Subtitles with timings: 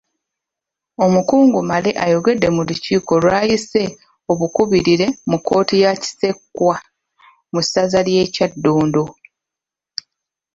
[1.05, 3.83] Omukungu Male ayogedde mu lukiiko lw’ayise
[4.31, 6.75] obukubirire mu kkooti ya Kisekwa
[7.53, 9.03] mu ssaza ly’e Kyaddondo